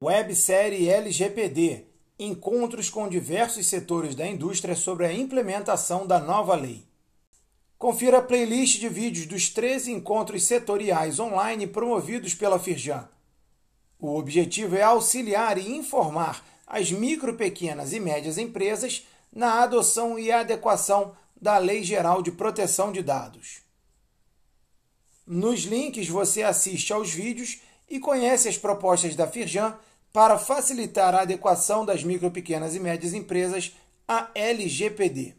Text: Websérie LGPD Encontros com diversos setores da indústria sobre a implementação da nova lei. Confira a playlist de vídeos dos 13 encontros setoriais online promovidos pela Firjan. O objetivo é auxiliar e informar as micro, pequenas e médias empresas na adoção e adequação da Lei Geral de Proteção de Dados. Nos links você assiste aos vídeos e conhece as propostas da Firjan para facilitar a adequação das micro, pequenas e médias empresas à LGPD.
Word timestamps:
Websérie 0.00 0.88
LGPD 0.88 1.86
Encontros 2.20 2.88
com 2.88 3.08
diversos 3.08 3.66
setores 3.66 4.14
da 4.14 4.24
indústria 4.24 4.76
sobre 4.76 5.04
a 5.04 5.12
implementação 5.12 6.06
da 6.06 6.20
nova 6.20 6.54
lei. 6.54 6.86
Confira 7.76 8.18
a 8.18 8.22
playlist 8.22 8.78
de 8.78 8.88
vídeos 8.88 9.26
dos 9.26 9.48
13 9.48 9.90
encontros 9.90 10.44
setoriais 10.44 11.18
online 11.18 11.66
promovidos 11.66 12.32
pela 12.32 12.60
Firjan. 12.60 13.08
O 13.98 14.16
objetivo 14.16 14.76
é 14.76 14.82
auxiliar 14.82 15.58
e 15.58 15.68
informar 15.68 16.46
as 16.64 16.92
micro, 16.92 17.34
pequenas 17.34 17.92
e 17.92 17.98
médias 17.98 18.38
empresas 18.38 19.04
na 19.32 19.64
adoção 19.64 20.16
e 20.16 20.30
adequação 20.30 21.16
da 21.40 21.58
Lei 21.58 21.82
Geral 21.82 22.22
de 22.22 22.30
Proteção 22.30 22.92
de 22.92 23.02
Dados. 23.02 23.62
Nos 25.26 25.64
links 25.64 26.08
você 26.08 26.44
assiste 26.44 26.92
aos 26.92 27.10
vídeos 27.10 27.58
e 27.88 27.98
conhece 27.98 28.48
as 28.48 28.58
propostas 28.58 29.14
da 29.14 29.26
Firjan 29.26 29.76
para 30.12 30.38
facilitar 30.38 31.14
a 31.14 31.22
adequação 31.22 31.84
das 31.84 32.02
micro, 32.02 32.30
pequenas 32.30 32.74
e 32.74 32.80
médias 32.80 33.14
empresas 33.14 33.76
à 34.06 34.30
LGPD. 34.34 35.34